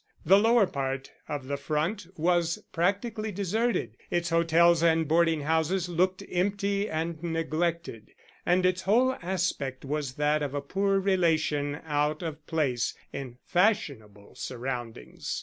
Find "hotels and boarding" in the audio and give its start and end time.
4.31-5.41